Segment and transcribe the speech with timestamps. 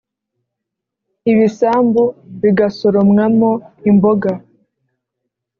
[1.31, 2.03] Ibisambu
[2.41, 3.49] bigasoromwamo
[3.89, 4.31] imboga